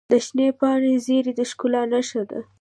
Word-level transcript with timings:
د 0.11 0.13
شنې 0.25 0.47
پاڼې 0.59 0.93
زیرۍ 1.05 1.33
د 1.39 1.41
ښکلا 1.49 1.81
نښه 1.91 2.23
ده. 2.29 2.39